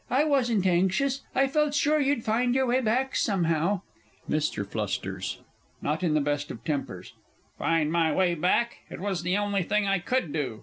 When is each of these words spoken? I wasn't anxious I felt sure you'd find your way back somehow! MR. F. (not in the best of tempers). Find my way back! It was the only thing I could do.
I 0.09 0.23
wasn't 0.23 0.65
anxious 0.65 1.21
I 1.35 1.47
felt 1.47 1.75
sure 1.75 1.99
you'd 1.99 2.23
find 2.23 2.55
your 2.55 2.65
way 2.65 2.81
back 2.81 3.15
somehow! 3.15 3.81
MR. 4.27 4.65
F. 5.39 5.43
(not 5.79 6.01
in 6.01 6.15
the 6.15 6.19
best 6.21 6.49
of 6.49 6.63
tempers). 6.63 7.13
Find 7.59 7.91
my 7.91 8.11
way 8.11 8.33
back! 8.33 8.79
It 8.89 8.99
was 8.99 9.21
the 9.21 9.37
only 9.37 9.61
thing 9.61 9.85
I 9.85 9.99
could 9.99 10.33
do. 10.33 10.59